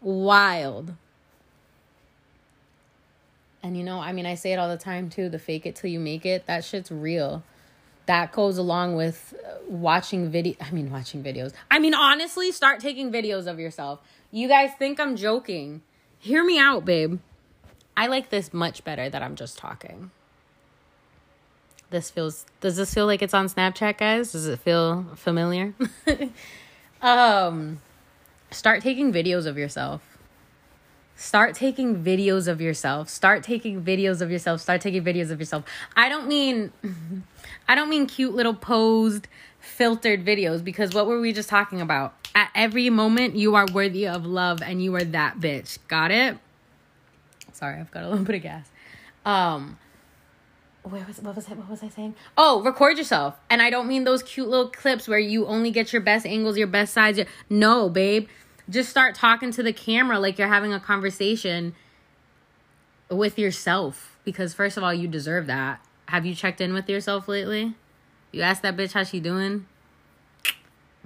Wild. 0.00 0.94
And 3.62 3.76
you 3.76 3.84
know, 3.84 4.00
I 4.00 4.12
mean, 4.12 4.24
I 4.24 4.34
say 4.34 4.54
it 4.54 4.58
all 4.58 4.70
the 4.70 4.78
time 4.78 5.10
too 5.10 5.28
the 5.28 5.38
fake 5.38 5.66
it 5.66 5.76
till 5.76 5.90
you 5.90 6.00
make 6.00 6.24
it. 6.24 6.46
That 6.46 6.64
shit's 6.64 6.90
real. 6.90 7.42
That 8.06 8.32
goes 8.32 8.56
along 8.56 8.96
with 8.96 9.34
watching 9.68 10.30
video. 10.30 10.54
I 10.58 10.70
mean, 10.70 10.90
watching 10.90 11.22
videos. 11.22 11.52
I 11.70 11.78
mean, 11.78 11.92
honestly, 11.92 12.50
start 12.50 12.80
taking 12.80 13.12
videos 13.12 13.46
of 13.46 13.60
yourself. 13.60 14.00
You 14.32 14.48
guys 14.48 14.70
think 14.78 14.98
I'm 14.98 15.16
joking. 15.16 15.82
Hear 16.18 16.42
me 16.42 16.58
out, 16.58 16.86
babe. 16.86 17.20
I 17.94 18.06
like 18.06 18.30
this 18.30 18.54
much 18.54 18.84
better 18.84 19.10
that 19.10 19.22
I'm 19.22 19.36
just 19.36 19.58
talking. 19.58 20.10
This 21.90 22.08
feels 22.08 22.46
does 22.62 22.76
this 22.76 22.94
feel 22.94 23.04
like 23.04 23.20
it's 23.20 23.34
on 23.34 23.48
Snapchat, 23.48 23.98
guys? 23.98 24.32
Does 24.32 24.46
it 24.46 24.60
feel 24.60 25.04
familiar? 25.14 25.74
um 27.02 27.80
start 28.50 28.82
taking 28.82 29.12
videos 29.12 29.46
of 29.46 29.58
yourself. 29.58 30.18
Start 31.16 31.54
taking 31.54 32.02
videos 32.02 32.48
of 32.48 32.62
yourself. 32.62 33.10
Start 33.10 33.42
taking 33.42 33.82
videos 33.82 34.22
of 34.22 34.30
yourself. 34.30 34.60
Start 34.62 34.80
taking 34.80 35.04
videos 35.04 35.30
of 35.30 35.38
yourself. 35.38 35.64
I 35.94 36.08
don't 36.08 36.26
mean 36.26 36.72
I 37.68 37.74
don't 37.74 37.90
mean 37.90 38.06
cute 38.06 38.34
little 38.34 38.54
posed 38.54 39.28
filtered 39.58 40.24
videos 40.24 40.64
because 40.64 40.94
what 40.94 41.06
were 41.06 41.20
we 41.20 41.32
just 41.32 41.48
talking 41.48 41.80
about? 41.80 42.14
At 42.34 42.50
every 42.54 42.88
moment 42.88 43.36
you 43.36 43.54
are 43.54 43.66
worthy 43.72 44.08
of 44.08 44.24
love 44.24 44.62
and 44.62 44.82
you 44.82 44.94
are 44.94 45.04
that 45.04 45.38
bitch. 45.40 45.78
Got 45.88 46.10
it? 46.10 46.38
Sorry, 47.52 47.78
I've 47.78 47.90
got 47.90 48.04
a 48.04 48.08
little 48.08 48.24
bit 48.30 48.36
of 48.36 48.42
gas. 48.42 48.70
Um, 49.26 49.78
where 50.82 51.04
was 51.06 51.20
what 51.20 51.36
was 51.36 51.48
it? 51.48 51.56
What 51.56 51.68
was 51.68 51.82
I 51.82 51.88
saying? 51.88 52.14
Oh, 52.36 52.62
record 52.62 52.96
yourself. 52.96 53.36
And 53.50 53.60
I 53.60 53.70
don't 53.70 53.86
mean 53.86 54.04
those 54.04 54.22
cute 54.22 54.48
little 54.48 54.70
clips 54.70 55.06
where 55.06 55.18
you 55.18 55.46
only 55.46 55.70
get 55.70 55.92
your 55.92 56.02
best 56.02 56.24
angles, 56.24 56.56
your 56.56 56.66
best 56.66 56.94
sides. 56.94 57.20
No, 57.48 57.88
babe. 57.88 58.28
Just 58.68 58.88
start 58.88 59.14
talking 59.14 59.50
to 59.52 59.62
the 59.62 59.72
camera 59.72 60.18
like 60.18 60.38
you're 60.38 60.48
having 60.48 60.72
a 60.72 60.80
conversation 60.80 61.74
with 63.10 63.38
yourself. 63.38 64.16
Because 64.24 64.54
first 64.54 64.76
of 64.76 64.84
all, 64.84 64.94
you 64.94 65.08
deserve 65.08 65.46
that. 65.48 65.84
Have 66.06 66.24
you 66.24 66.34
checked 66.34 66.60
in 66.60 66.72
with 66.72 66.88
yourself 66.88 67.28
lately? 67.28 67.74
You 68.32 68.42
asked 68.42 68.62
that 68.62 68.76
bitch 68.76 68.92
how 68.92 69.04
she 69.04 69.20
doing? 69.20 69.66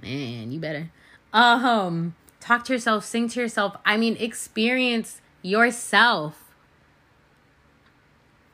Man, 0.01 0.51
you 0.51 0.59
better. 0.59 0.91
Um, 1.33 2.15
talk 2.39 2.63
to 2.65 2.73
yourself, 2.73 3.03
sing 3.03 3.27
to 3.29 3.41
yourself. 3.41 3.75
I 3.85 3.97
mean, 3.97 4.15
experience 4.17 5.21
yourself 5.41 6.44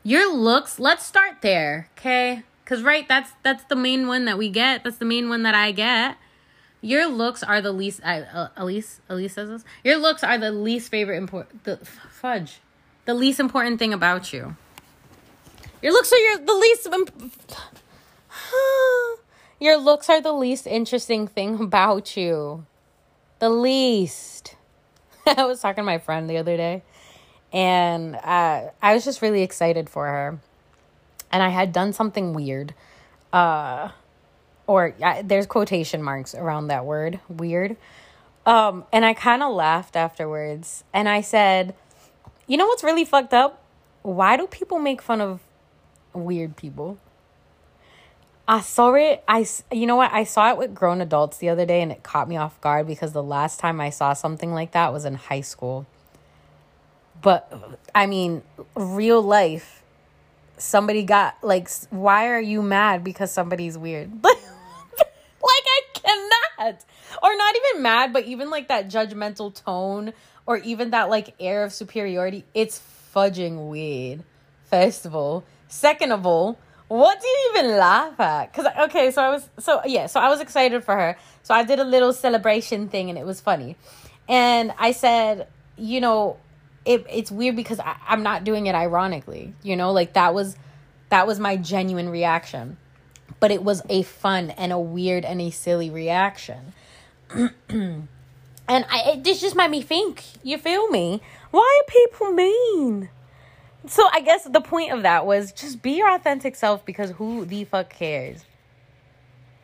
your 0.04 0.34
looks 0.34 0.80
let's 0.80 1.06
start 1.06 1.42
there 1.42 1.90
okay? 1.98 2.44
Because 2.64 2.84
right 2.84 3.08
that's 3.08 3.32
that's 3.44 3.64
the 3.66 3.76
main 3.76 4.08
one 4.08 4.26
that 4.26 4.38
we 4.38 4.50
get. 4.50 4.84
That's 4.84 4.98
the 4.98 5.06
main 5.06 5.30
one 5.30 5.44
that 5.44 5.56
i 5.56 5.72
get. 5.72 6.18
Your 6.82 7.06
looks 7.06 7.44
are 7.44 7.62
the 7.62 7.72
least 7.72 8.02
uh, 8.04 8.48
elise 8.58 9.02
elise 9.10 9.34
says 9.34 9.50
this? 9.50 9.64
Your 9.84 9.98
looks 9.98 10.24
are 10.24 10.38
the 10.38 10.52
least 10.52 10.90
favorite 10.90 11.18
important 11.18 11.64
the 11.64 11.78
fudge. 11.78 12.60
The 13.06 13.14
least 13.14 13.40
important 13.40 13.78
thing 13.78 13.94
about 13.94 14.32
you. 14.32 14.56
Your 15.82 15.92
looks 15.92 16.12
are 16.12 16.18
your 16.18 16.38
the 16.38 16.54
least 16.54 16.88
imp- 16.88 17.34
your 19.60 19.78
looks 19.78 20.10
are 20.10 20.22
the 20.22 20.34
least 20.34 20.66
interesting 20.66 21.28
thing 21.28 21.60
about 21.60 22.16
you. 22.16 22.66
The 23.40 23.50
least. 23.50 24.56
I 25.26 25.46
was 25.46 25.62
talking 25.62 25.82
to 25.82 25.86
my 25.86 25.98
friend 25.98 26.30
the 26.30 26.38
other 26.38 26.58
day 26.58 26.84
and 27.54 28.16
uh, 28.16 28.70
I 28.82 28.94
was 28.94 29.04
just 29.04 29.22
really 29.22 29.42
excited 29.42 29.90
for 29.90 30.08
her. 30.08 30.40
And 31.32 31.44
I 31.44 31.50
had 31.50 31.72
done 31.72 31.94
something 31.94 32.34
weird. 32.34 32.74
Uh, 33.32 33.90
or 34.68 34.96
uh, 35.02 35.22
there's 35.24 35.46
quotation 35.46 36.02
marks 36.02 36.36
around 36.36 36.68
that 36.68 36.86
word, 36.86 37.20
weird. 37.30 37.78
Um, 38.46 38.86
and 38.92 39.06
I 39.06 39.14
kind 39.14 39.44
of 39.44 39.54
laughed 39.54 39.96
afterwards. 39.96 40.84
And 40.94 41.08
I 41.08 41.22
said, 41.22 41.76
You 42.48 42.58
know 42.58 42.68
what's 42.68 42.84
really 42.84 43.06
fucked 43.06 43.34
up? 43.34 43.62
Why 44.02 44.38
do 44.38 44.48
people 44.48 44.80
make 44.80 45.02
fun 45.02 45.22
of 45.22 45.40
weird 46.14 46.56
people? 46.56 46.98
I 48.48 48.62
saw 48.62 48.94
it. 48.96 49.24
I, 49.28 49.46
you 49.72 49.86
know 49.86 49.96
what? 49.96 50.12
I 50.12 50.24
saw 50.24 50.50
it 50.52 50.58
with 50.58 50.74
grown 50.74 51.00
adults 51.00 51.38
the 51.38 51.50
other 51.50 51.66
day 51.66 51.82
and 51.82 51.92
it 51.92 52.04
caught 52.04 52.28
me 52.28 52.38
off 52.38 52.60
guard 52.60 52.88
because 52.88 53.14
the 53.14 53.24
last 53.24 53.60
time 53.60 53.80
I 53.80 53.90
saw 53.90 54.14
something 54.14 54.54
like 54.54 54.72
that 54.72 54.92
was 54.92 55.06
in 55.06 55.16
high 55.16 55.42
school. 55.42 55.86
But 57.22 57.78
I 57.94 58.06
mean, 58.08 58.42
real 58.76 59.22
life, 59.22 59.84
somebody 60.58 61.04
got 61.04 61.36
like, 61.42 61.70
why 61.90 62.30
are 62.30 62.42
you 62.42 62.62
mad 62.62 63.04
because 63.04 63.32
somebody's 63.32 63.78
weird? 63.78 64.12
like, 64.24 64.38
I 65.44 65.82
cannot. 65.94 66.86
Or 67.22 67.36
not 67.36 67.56
even 67.56 67.84
mad, 67.84 68.14
but 68.14 68.26
even 68.26 68.50
like 68.50 68.68
that 68.70 68.90
judgmental 68.90 69.54
tone 69.54 70.14
or 70.46 70.58
even 70.58 70.92
that 70.92 71.10
like 71.10 71.36
air 71.40 71.64
of 71.64 71.74
superiority. 71.74 72.46
It's 72.54 72.82
fudging 73.14 73.70
weird, 73.70 74.24
first 74.70 75.06
of 75.06 75.16
all. 75.16 75.44
Second 75.68 76.12
of 76.12 76.26
all, 76.26 76.58
what 76.88 77.22
do 77.22 77.28
you 77.28 77.52
even 77.54 77.78
laugh 77.78 78.20
at? 78.20 78.52
Because, 78.52 78.68
okay, 78.90 79.12
so 79.12 79.22
I 79.22 79.30
was, 79.30 79.50
so 79.60 79.82
yeah, 79.86 80.08
so 80.08 80.20
I 80.20 80.30
was 80.30 80.42
excited 80.42 80.84
for 80.84 80.96
her. 80.96 81.18
So 81.44 81.54
I 81.54 81.64
did 81.64 81.80
a 81.80 81.86
little 81.86 82.14
celebration 82.14 82.90
thing 82.90 83.10
and 83.10 83.18
it 83.18 83.26
was 83.26 83.40
funny. 83.40 83.78
And 84.28 84.74
I 84.78 84.92
said, 84.92 85.48
you 85.78 86.02
know, 86.02 86.38
it, 86.86 87.06
it's 87.10 87.32
weird 87.32 87.56
because 87.56 87.80
I, 87.80 87.96
i'm 88.08 88.24
not 88.24 88.44
doing 88.44 88.68
it 88.68 88.76
ironically 88.76 89.54
you 89.64 89.76
know? 89.76 89.92
Like 89.92 90.14
that 90.14 90.34
was 90.34 90.56
that 91.10 91.28
was 91.28 91.40
my 91.40 91.58
genuine 91.58 92.10
reaction. 92.10 92.78
But 93.40 93.52
it 93.52 93.64
was 93.64 93.82
a 93.90 94.04
fun 94.04 94.52
and 94.52 94.72
a 94.72 94.80
weird 94.80 95.26
and 95.26 95.42
a 95.42 95.50
silly 95.50 95.90
reaction. 95.90 96.74
And 98.68 98.86
I, 98.90 99.02
it 99.12 99.24
this 99.26 99.42
just 99.42 99.56
made 99.56 99.70
me 99.70 99.82
think. 99.82 100.24
You 100.44 100.58
feel 100.58 100.88
me? 100.88 101.22
Why 101.50 101.82
are 101.82 101.92
people 101.92 102.32
mean? 102.32 103.10
So 103.88 104.08
i 104.14 104.22
guess 104.22 104.46
the 104.46 104.62
point 104.62 104.94
of 104.94 105.02
that 105.02 105.26
was 105.26 105.52
just 105.52 105.82
be 105.82 105.94
your 105.94 106.14
authentic 106.14 106.56
self 106.56 106.86
because 106.86 107.12
who 107.12 107.44
the 107.44 107.66
fuck 107.66 107.90
cares? 107.90 108.46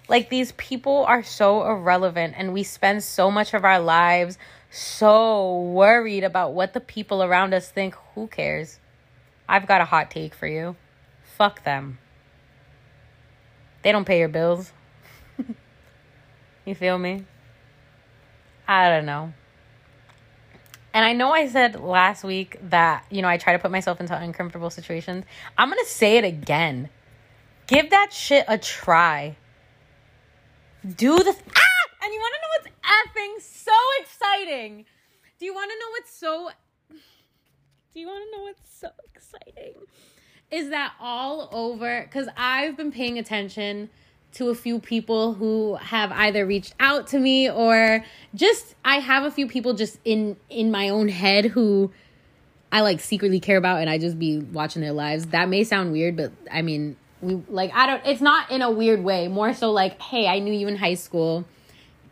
Like 0.10 0.30
these 0.30 0.52
people 0.54 1.06
are 1.06 1.24
so 1.24 1.66
irrelevant 1.66 2.34
and 2.36 2.52
we 2.52 2.64
spend 2.64 3.02
so 3.02 3.32
much 3.32 3.54
of 3.54 3.64
our 3.64 3.80
lives 3.80 4.38
so 4.70 5.62
worried 5.62 6.24
about 6.24 6.54
what 6.54 6.74
the 6.74 6.80
people 6.80 7.24
around 7.24 7.54
us 7.54 7.70
think. 7.70 7.96
Who 8.16 8.28
cares? 8.28 8.80
I've 9.48 9.68
got 9.68 9.82
a 9.82 9.86
hot 9.86 10.12
take 10.12 10.34
for 10.34 10.48
you. 10.48 10.76
Fuck 11.24 11.64
them. 11.64 12.00
They 13.82 13.92
don't 13.92 14.06
pay 14.06 14.20
your 14.20 14.28
bills. 14.28 14.74
you 16.66 16.76
feel 16.76 16.98
me? 16.98 17.24
I 18.68 18.90
don't 18.90 19.06
know. 19.06 19.34
And 20.94 21.06
I 21.06 21.14
know 21.14 21.32
I 21.32 21.48
said 21.48 21.80
last 21.80 22.24
week 22.24 22.58
that, 22.70 23.06
you 23.10 23.22
know, 23.22 23.28
I 23.28 23.38
try 23.38 23.54
to 23.54 23.60
put 23.60 23.72
myself 23.72 24.02
into 24.02 24.18
uncomfortable 24.18 24.70
situations. 24.70 25.26
I'm 25.58 25.70
going 25.70 25.84
to 25.84 25.90
say 25.90 26.18
it 26.18 26.24
again. 26.24 26.90
Give 27.68 27.90
that 27.92 28.12
shit 28.12 28.46
a 28.48 28.58
try. 28.58 29.38
Do 30.84 31.18
the. 31.18 31.36
Ah! 31.56 31.77
And 32.02 32.14
you 32.14 32.20
want 32.20 32.34
to 32.36 32.42
know 32.42 32.52
what's 32.56 32.68
effing 32.84 33.42
so 33.42 33.72
exciting? 34.02 34.86
Do 35.40 35.46
you 35.46 35.54
want 35.54 35.72
to 35.72 35.78
know 35.78 35.90
what's 35.92 36.14
so. 36.14 36.50
Do 37.94 38.00
you 38.00 38.08
want 38.08 38.24
to 38.26 38.38
know 38.38 38.44
what's 38.44 38.80
so 38.80 38.90
exciting? 39.14 39.74
Is 40.52 40.70
that 40.70 40.94
all 41.00 41.50
over? 41.52 42.04
Because 42.04 42.28
I've 42.38 42.78
been 42.78 42.92
paying 42.92 43.18
attention 43.18 43.90
to 44.34 44.50
a 44.50 44.56
few 44.56 44.80
people 44.80 45.34
who 45.34 45.76
have 45.76 46.12
either 46.12 46.46
reached 46.46 46.76
out 46.80 47.08
to 47.08 47.20
me 47.20 47.50
or 47.50 48.06
just 48.36 48.76
I 48.86 49.00
have 49.00 49.24
a 49.24 49.32
few 49.32 49.48
people 49.48 49.74
just 49.74 50.00
in 50.06 50.38
in 50.50 50.70
my 50.70 50.90
own 50.90 51.08
head 51.08 51.46
who 51.46 51.92
I 52.72 52.82
like 52.82 53.00
secretly 53.00 53.40
care 53.40 53.58
about 53.58 53.82
and 53.82 53.90
I 53.90 53.98
just 53.98 54.20
be 54.20 54.40
watching 54.40 54.82
their 54.82 54.94
lives. 54.94 55.28
That 55.28 55.50
may 55.50 55.64
sound 55.64 55.92
weird, 55.92 56.18
but 56.18 56.32
I 56.52 56.62
mean, 56.62 56.98
we 57.22 57.36
like 57.50 57.72
I 57.74 57.88
don't 57.88 58.06
it's 58.06 58.22
not 58.22 58.52
in 58.52 58.62
a 58.62 58.70
weird 58.70 59.04
way. 59.04 59.28
More 59.28 59.54
so 59.54 59.72
like, 59.72 60.02
"Hey, 60.02 60.28
I 60.28 60.40
knew 60.40 60.54
you 60.54 60.68
in 60.68 60.76
high 60.76 60.96
school. 60.96 61.46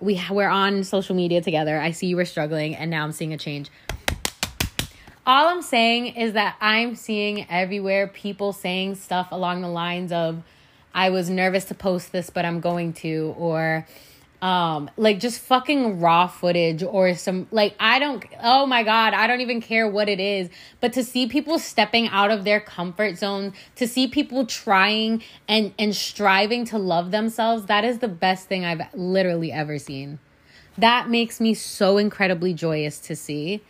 We 0.05 0.21
we're 0.29 0.47
on 0.47 0.83
social 0.83 1.15
media 1.15 1.41
together. 1.41 1.79
I 1.79 1.91
see 1.91 2.07
you 2.07 2.15
were 2.15 2.25
struggling 2.25 2.75
and 2.75 2.91
now 2.91 3.03
I'm 3.03 3.11
seeing 3.11 3.33
a 3.33 3.37
change." 3.37 3.69
All 5.27 5.47
I'm 5.47 5.63
saying 5.63 6.15
is 6.15 6.33
that 6.33 6.55
I'm 6.61 6.95
seeing 6.95 7.49
everywhere 7.49 8.05
people 8.07 8.53
saying 8.53 8.95
stuff 8.95 9.29
along 9.31 9.61
the 9.61 9.67
lines 9.67 10.11
of 10.11 10.43
I 10.93 11.09
was 11.09 11.29
nervous 11.29 11.65
to 11.65 11.73
post 11.73 12.11
this, 12.11 12.29
but 12.29 12.45
I'm 12.45 12.59
going 12.59 12.93
to, 12.93 13.33
or 13.37 13.87
um 14.45 14.91
like 14.95 15.19
just 15.19 15.39
fucking 15.39 15.99
raw 15.99 16.27
footage 16.27 16.83
or 16.83 17.15
some 17.15 17.47
like 17.49 17.73
I 17.79 17.97
don't 17.97 18.23
oh 18.43 18.67
my 18.67 18.83
god, 18.83 19.15
I 19.15 19.25
don't 19.25 19.41
even 19.41 19.59
care 19.59 19.89
what 19.89 20.07
it 20.07 20.19
is, 20.19 20.49
but 20.79 20.93
to 20.93 21.03
see 21.03 21.25
people 21.27 21.57
stepping 21.57 22.09
out 22.09 22.29
of 22.29 22.43
their 22.43 22.59
comfort 22.59 23.17
zone, 23.17 23.53
to 23.77 23.87
see 23.87 24.07
people 24.07 24.45
trying 24.45 25.23
and 25.47 25.73
and 25.79 25.95
striving 25.95 26.63
to 26.65 26.77
love 26.77 27.09
themselves, 27.09 27.65
that 27.65 27.83
is 27.83 27.99
the 27.99 28.07
best 28.07 28.47
thing 28.47 28.63
I've 28.63 28.83
literally 28.93 29.51
ever 29.51 29.79
seen. 29.79 30.19
That 30.77 31.09
makes 31.09 31.41
me 31.41 31.55
so 31.55 31.97
incredibly 31.97 32.53
joyous 32.53 32.99
to 32.99 33.15
see. 33.15 33.63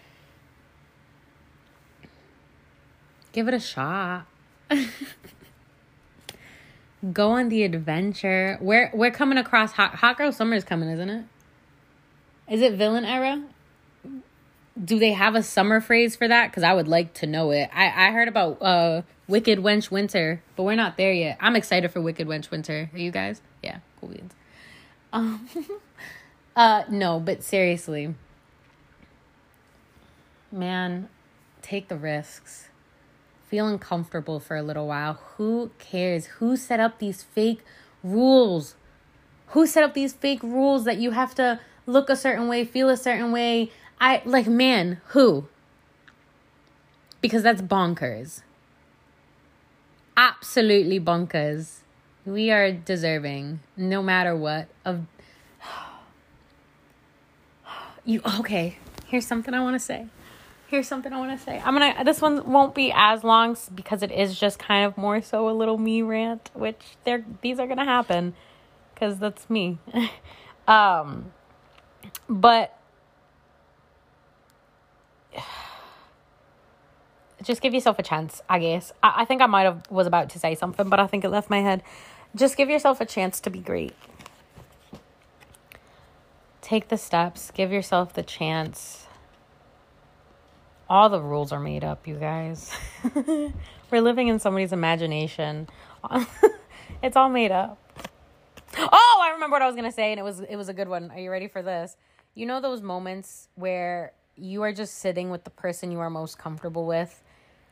Give 3.31 3.47
it 3.47 3.53
a 3.53 3.61
shot. 3.61 4.25
go 7.13 7.31
on 7.31 7.49
the 7.49 7.63
adventure. 7.63 8.57
We're 8.61 8.89
we're 8.93 9.11
coming 9.11 9.37
across 9.37 9.73
hot 9.73 9.95
hot 9.95 10.17
girl 10.17 10.31
summer 10.31 10.55
is 10.55 10.63
coming, 10.63 10.89
isn't 10.89 11.09
it? 11.09 11.25
Is 12.49 12.61
it 12.61 12.73
villain 12.73 13.05
era? 13.05 13.43
Do 14.81 14.99
they 14.99 15.13
have 15.13 15.35
a 15.35 15.43
summer 15.43 15.79
phrase 15.79 16.15
for 16.15 16.27
that? 16.27 16.51
Because 16.51 16.63
I 16.63 16.73
would 16.73 16.87
like 16.87 17.13
to 17.15 17.27
know 17.27 17.51
it. 17.51 17.69
I 17.73 17.85
I 17.85 18.11
heard 18.11 18.27
about 18.27 18.61
uh 18.61 19.01
Wicked 19.27 19.59
Wench 19.59 19.89
Winter, 19.89 20.41
but 20.55 20.63
we're 20.63 20.75
not 20.75 20.97
there 20.97 21.13
yet. 21.13 21.37
I'm 21.39 21.55
excited 21.55 21.91
for 21.91 22.01
Wicked 22.01 22.27
Wench 22.27 22.51
Winter. 22.51 22.89
Are 22.93 22.99
you 22.99 23.11
guys? 23.11 23.41
Yeah, 23.63 23.79
cool 23.99 24.09
beans. 24.09 24.33
Um, 25.11 25.49
uh, 26.55 26.83
no, 26.89 27.19
but 27.19 27.41
seriously, 27.41 28.13
man, 30.51 31.09
take 31.61 31.87
the 31.87 31.95
risks 31.95 32.69
feel 33.55 33.67
uncomfortable 33.67 34.37
for 34.37 34.57
a 34.57 34.61
little 34.61 34.85
while. 34.85 35.13
Who 35.37 35.71
cares? 35.79 36.25
Who 36.39 36.57
set 36.57 36.81
up 36.81 36.99
these 36.99 37.23
fake 37.23 37.63
rules? 38.03 38.75
Who 39.51 39.65
set 39.65 39.81
up 39.81 39.93
these 39.93 40.11
fake 40.11 40.43
rules 40.43 40.83
that 40.83 40.97
you 40.97 41.11
have 41.11 41.33
to 41.35 41.61
look 41.85 42.09
a 42.09 42.17
certain 42.17 42.49
way, 42.49 42.65
feel 42.65 42.89
a 42.89 42.97
certain 42.97 43.31
way? 43.31 43.71
I 43.97 44.21
like, 44.25 44.45
man, 44.45 44.99
who? 45.15 45.47
Because 47.21 47.43
that's 47.43 47.61
bonkers. 47.61 48.41
Absolutely 50.17 50.99
bonkers. 50.99 51.77
We 52.25 52.51
are 52.51 52.73
deserving, 52.73 53.61
no 53.77 54.03
matter 54.03 54.35
what, 54.35 54.67
of. 54.83 55.05
You 58.03 58.19
okay? 58.39 58.79
Here's 59.07 59.25
something 59.25 59.53
I 59.53 59.61
want 59.61 59.75
to 59.75 59.79
say 59.79 60.07
here's 60.75 60.87
something 60.87 61.11
I 61.13 61.17
want 61.17 61.37
to 61.37 61.43
say. 61.43 61.61
I'm 61.63 61.73
gonna. 61.73 62.03
This 62.03 62.21
one 62.21 62.51
won't 62.51 62.75
be 62.75 62.91
as 62.93 63.23
long 63.23 63.55
because 63.73 64.03
it 64.03 64.11
is 64.11 64.37
just 64.37 64.59
kind 64.59 64.85
of 64.85 64.97
more 64.97 65.21
so 65.21 65.49
a 65.49 65.51
little 65.51 65.77
me 65.77 66.01
rant, 66.01 66.51
which 66.53 66.97
they're 67.05 67.25
these 67.41 67.59
are 67.59 67.67
gonna 67.67 67.85
happen, 67.85 68.33
because 68.93 69.17
that's 69.17 69.49
me. 69.49 69.77
um, 70.67 71.31
but 72.27 72.77
just 77.43 77.61
give 77.61 77.73
yourself 77.73 77.97
a 77.97 78.03
chance. 78.03 78.41
I 78.49 78.59
guess. 78.59 78.91
I, 79.01 79.21
I 79.21 79.25
think 79.25 79.41
I 79.41 79.45
might 79.45 79.63
have 79.63 79.89
was 79.89 80.07
about 80.07 80.29
to 80.31 80.39
say 80.39 80.55
something, 80.55 80.89
but 80.89 80.99
I 80.99 81.07
think 81.07 81.23
it 81.23 81.29
left 81.29 81.49
my 81.49 81.61
head. 81.61 81.83
Just 82.35 82.57
give 82.57 82.69
yourself 82.69 82.99
a 82.99 83.05
chance 83.05 83.39
to 83.39 83.49
be 83.49 83.59
great. 83.59 83.95
Take 86.61 86.89
the 86.89 86.97
steps. 86.97 87.49
Give 87.51 87.71
yourself 87.71 88.11
the 88.13 88.23
chance 88.23 89.04
all 90.89 91.09
the 91.09 91.21
rules 91.21 91.51
are 91.51 91.59
made 91.59 91.83
up, 91.83 92.07
you 92.07 92.15
guys. 92.15 92.71
We're 93.91 94.01
living 94.01 94.27
in 94.27 94.39
somebody's 94.39 94.73
imagination. 94.73 95.67
it's 97.03 97.15
all 97.15 97.29
made 97.29 97.51
up. 97.51 97.79
Oh, 98.77 99.21
I 99.23 99.31
remember 99.33 99.55
what 99.55 99.61
I 99.61 99.67
was 99.67 99.75
gonna 99.75 99.91
say, 99.91 100.11
and 100.11 100.19
it 100.19 100.23
was 100.23 100.41
it 100.41 100.55
was 100.55 100.69
a 100.69 100.73
good 100.73 100.89
one. 100.89 101.11
Are 101.11 101.19
you 101.19 101.31
ready 101.31 101.47
for 101.47 101.61
this? 101.61 101.95
You 102.33 102.45
know 102.45 102.59
those 102.59 102.81
moments 102.81 103.47
where 103.55 104.11
you 104.35 104.63
are 104.63 104.73
just 104.73 104.95
sitting 104.95 105.29
with 105.29 105.45
the 105.45 105.49
person 105.49 105.91
you 105.91 105.99
are 105.99 106.09
most 106.09 106.37
comfortable 106.37 106.85
with, 106.85 107.23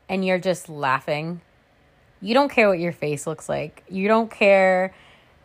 and 0.08 0.26
you're 0.26 0.40
just 0.40 0.70
laughing. 0.70 1.42
You 2.22 2.34
don't 2.34 2.50
care 2.50 2.70
what 2.70 2.80
your 2.80 2.94
face 2.94 3.28
looks 3.28 3.50
like. 3.50 3.84
You 3.90 4.08
don't 4.08 4.32
care 4.32 4.94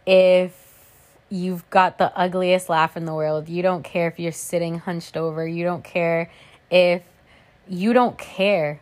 if 0.07 0.55
you've 1.29 1.69
got 1.71 1.99
the 1.99 2.17
ugliest 2.17 2.69
laugh 2.69 2.97
in 2.97 3.05
the 3.05 3.15
world. 3.15 3.49
You 3.49 3.63
don't 3.63 3.83
care 3.83 4.07
if 4.07 4.21
you're 4.21 4.31
sitting 4.31 4.79
hunched 4.79 5.17
over. 5.17 5.47
You 5.47 5.65
don't 5.65 5.83
care 5.83 6.31
if 6.71 7.03
you 7.69 7.93
don't 7.93 8.19
care. 8.19 8.81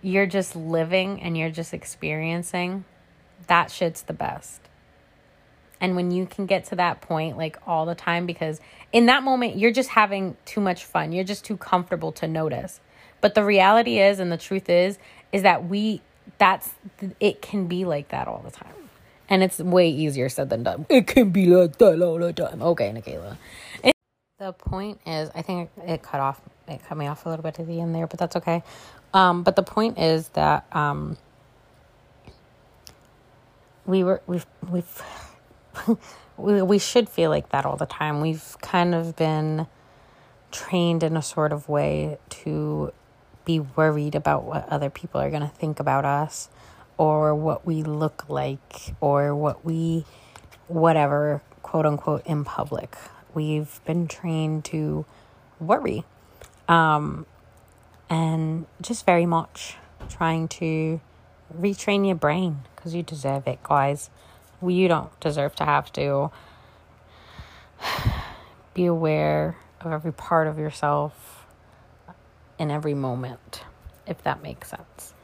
You're 0.00 0.26
just 0.26 0.56
living 0.56 1.20
and 1.20 1.36
you're 1.36 1.50
just 1.50 1.72
experiencing. 1.72 2.84
That 3.46 3.70
shit's 3.70 4.02
the 4.02 4.12
best. 4.12 4.60
And 5.80 5.96
when 5.96 6.12
you 6.12 6.26
can 6.26 6.46
get 6.46 6.64
to 6.66 6.76
that 6.76 7.00
point 7.00 7.36
like 7.36 7.58
all 7.66 7.86
the 7.86 7.94
time, 7.94 8.24
because 8.24 8.60
in 8.92 9.06
that 9.06 9.24
moment, 9.24 9.56
you're 9.56 9.72
just 9.72 9.90
having 9.90 10.36
too 10.44 10.60
much 10.60 10.84
fun. 10.84 11.12
You're 11.12 11.24
just 11.24 11.44
too 11.44 11.56
comfortable 11.56 12.12
to 12.12 12.28
notice. 12.28 12.80
But 13.20 13.34
the 13.34 13.44
reality 13.44 13.98
is, 13.98 14.20
and 14.20 14.30
the 14.30 14.36
truth 14.36 14.68
is, 14.68 14.98
is 15.32 15.42
that 15.42 15.68
we, 15.68 16.00
that's, 16.38 16.70
it 17.18 17.42
can 17.42 17.66
be 17.66 17.84
like 17.84 18.08
that 18.10 18.28
all 18.28 18.42
the 18.44 18.50
time. 18.50 18.74
And 19.28 19.42
it's 19.42 19.58
way 19.58 19.88
easier 19.88 20.28
said 20.28 20.50
than 20.50 20.62
done. 20.62 20.86
It 20.88 21.06
can 21.06 21.30
be 21.30 21.46
like 21.46 21.78
that 21.78 22.00
all 22.02 22.18
the 22.18 22.32
time. 22.32 22.62
Okay, 22.62 22.90
Nikayla. 22.90 23.36
The 24.38 24.52
point 24.52 25.00
is, 25.06 25.30
I 25.34 25.42
think 25.42 25.70
it 25.86 26.02
cut 26.02 26.20
off, 26.20 26.40
it 26.68 26.80
cut 26.88 26.96
me 26.96 27.06
off 27.06 27.26
a 27.26 27.28
little 27.28 27.42
bit 27.42 27.58
at 27.58 27.66
the 27.66 27.80
end 27.80 27.94
there, 27.94 28.06
but 28.06 28.18
that's 28.18 28.36
okay. 28.36 28.62
Um, 29.14 29.42
but 29.42 29.56
the 29.56 29.62
point 29.62 29.98
is 29.98 30.28
that 30.30 30.64
um, 30.74 31.16
we 33.86 34.04
were 34.04 34.22
we've 34.26 34.46
we've 34.70 35.02
we 36.36 36.62
we 36.62 36.78
should 36.78 37.08
feel 37.08 37.30
like 37.30 37.50
that 37.50 37.66
all 37.66 37.76
the 37.76 37.86
time. 37.86 38.20
We've 38.20 38.56
kind 38.60 38.94
of 38.94 39.16
been 39.16 39.66
trained 40.50 41.02
in 41.02 41.16
a 41.16 41.22
sort 41.22 41.52
of 41.52 41.68
way 41.68 42.18
to 42.28 42.92
be 43.44 43.58
worried 43.60 44.14
about 44.14 44.44
what 44.44 44.68
other 44.68 44.90
people 44.90 45.20
are 45.20 45.30
going 45.30 45.42
to 45.42 45.48
think 45.48 45.80
about 45.80 46.04
us 46.04 46.48
or 46.96 47.34
what 47.34 47.66
we 47.66 47.82
look 47.82 48.24
like 48.28 48.94
or 49.00 49.34
what 49.34 49.64
we 49.64 50.04
whatever 50.68 51.42
quote 51.62 51.86
unquote 51.86 52.24
in 52.26 52.44
public 52.44 52.96
we've 53.34 53.80
been 53.84 54.06
trained 54.06 54.64
to 54.64 55.04
worry 55.58 56.04
um, 56.68 57.26
and 58.08 58.66
just 58.80 59.06
very 59.06 59.26
much 59.26 59.76
trying 60.08 60.48
to 60.48 61.00
retrain 61.58 62.06
your 62.06 62.16
brain 62.16 62.62
because 62.74 62.94
you 62.94 63.02
deserve 63.02 63.46
it, 63.46 63.62
guys. 63.62 64.10
You 64.64 64.88
don't 64.88 65.18
deserve 65.20 65.54
to 65.56 65.64
have 65.64 65.92
to 65.94 66.30
be 68.74 68.86
aware 68.86 69.56
of 69.80 69.92
every 69.92 70.12
part 70.12 70.46
of 70.46 70.58
yourself 70.58 71.46
in 72.58 72.70
every 72.70 72.94
moment, 72.94 73.64
if 74.06 74.22
that 74.22 74.42
makes 74.42 74.70
sense. 74.70 75.14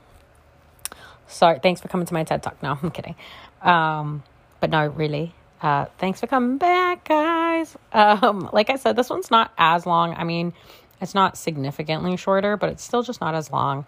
Sorry, 1.26 1.58
thanks 1.62 1.80
for 1.80 1.88
coming 1.88 2.06
to 2.06 2.14
my 2.14 2.24
TED 2.24 2.42
Talk. 2.42 2.62
No, 2.62 2.78
I'm 2.82 2.90
kidding. 2.90 3.14
Um, 3.62 4.22
but 4.60 4.70
no, 4.70 4.86
really, 4.86 5.34
uh, 5.62 5.86
thanks 5.98 6.20
for 6.20 6.26
coming 6.26 6.58
back, 6.58 7.06
guys. 7.06 7.76
Um, 7.92 8.48
like 8.52 8.70
I 8.70 8.76
said, 8.76 8.96
this 8.96 9.10
one's 9.10 9.30
not 9.30 9.52
as 9.58 9.86
long. 9.86 10.14
I 10.14 10.24
mean, 10.24 10.52
it's 11.00 11.14
not 11.14 11.36
significantly 11.36 12.16
shorter, 12.16 12.56
but 12.56 12.70
it's 12.70 12.82
still 12.82 13.02
just 13.02 13.20
not 13.20 13.34
as 13.34 13.50
long. 13.50 13.86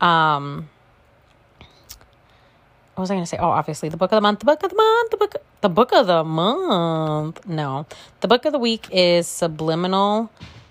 Um, 0.00 0.68
what 2.94 3.02
was 3.02 3.10
I 3.10 3.14
going 3.14 3.24
to 3.24 3.28
say? 3.28 3.38
Oh, 3.38 3.48
obviously, 3.48 3.88
the 3.88 3.96
book 3.96 4.12
of 4.12 4.16
the 4.16 4.20
month, 4.20 4.40
the 4.40 4.46
book 4.46 4.62
of 4.62 4.70
the 4.70 4.76
month, 4.76 5.10
the 5.10 5.16
book, 5.16 5.36
the 5.60 5.68
book 5.68 5.92
of 5.92 6.06
the 6.06 6.24
month. 6.24 7.46
No, 7.46 7.86
the 8.20 8.28
book 8.28 8.44
of 8.44 8.52
the 8.52 8.58
week 8.58 8.88
is 8.90 9.26
Subliminal 9.26 10.30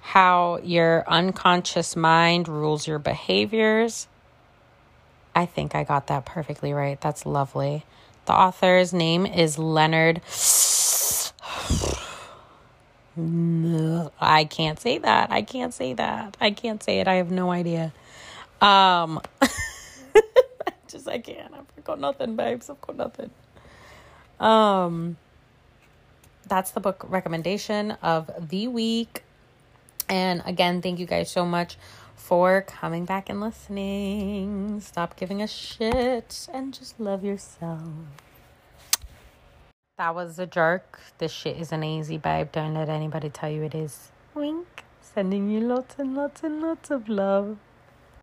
how 0.10 0.60
your 0.64 1.04
unconscious 1.08 1.96
mind 1.96 2.48
rules 2.48 2.88
your 2.88 2.98
behaviors. 2.98 4.08
I 5.36 5.46
think 5.46 5.76
I 5.76 5.84
got 5.84 6.08
that 6.08 6.26
perfectly 6.26 6.74
right. 6.74 7.00
That's 7.00 7.28
lovely. 7.28 7.86
The 8.26 8.34
author's 8.34 8.92
name 8.92 9.28
is 9.28 9.60
Leonard. 9.60 10.22
I 14.20 14.46
can't 14.46 14.80
say 14.80 14.98
that. 15.00 15.32
I 15.32 15.42
can't 15.42 15.74
say 15.74 15.94
that. 15.94 16.38
I 16.40 16.52
can't 16.52 16.82
say 16.82 17.00
it. 17.00 17.08
I 17.08 17.16
have 17.16 17.32
no 17.32 17.52
idea. 17.52 17.94
Um, 18.62 19.22
just 20.88 21.08
I 21.08 21.20
can't. 21.20 21.54
I've 21.54 21.84
got 21.84 22.00
nothing, 22.00 22.36
babes. 22.36 22.70
I've 22.70 22.82
got 22.82 22.96
nothing. 22.96 23.32
Um, 24.40 25.18
that's 26.48 26.72
the 26.72 26.80
book 26.80 27.06
recommendation 27.08 27.92
of 28.02 28.30
the 28.50 28.68
week. 28.68 29.24
And 30.10 30.42
again, 30.46 30.82
thank 30.82 31.00
you 31.00 31.06
guys 31.06 31.30
so 31.30 31.46
much 31.46 31.78
for 32.16 32.62
coming 32.62 33.06
back 33.06 33.30
and 33.30 33.40
listening. 33.40 34.82
Stop 34.82 35.16
giving 35.16 35.42
a 35.42 35.48
shit 35.48 36.48
and 36.54 36.74
just 36.74 37.00
love 37.00 37.24
yourself. 37.24 37.82
That 40.00 40.16
was 40.16 40.40
a 40.40 40.48
jerk. 40.48 41.02
This 41.18 41.34
shit 41.34 41.58
isn't 41.58 41.84
easy, 41.84 42.18
babe. 42.18 42.54
Don't 42.54 42.74
let 42.74 42.88
anybody 42.88 43.30
tell 43.30 43.50
you 43.50 43.64
it 43.64 43.76
is. 43.76 44.14
Wink. 44.34 44.86
Sending 45.02 45.50
you 45.50 45.60
lots 45.60 45.96
and 46.00 46.16
lots 46.16 46.42
and 46.42 46.62
lots 46.62 46.90
of 46.90 47.10
love. 47.10 47.58